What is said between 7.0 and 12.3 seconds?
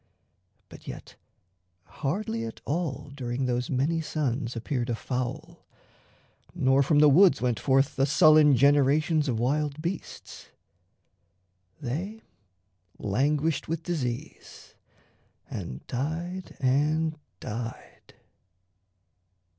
woods went forth The sullen generations of wild beasts They